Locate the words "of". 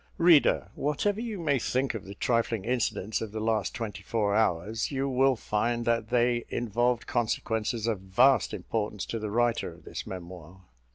1.93-2.05, 3.21-3.31, 7.85-7.99, 9.71-9.83